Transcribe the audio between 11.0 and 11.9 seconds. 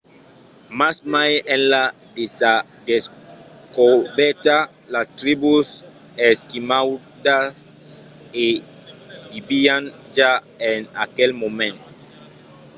aquel moment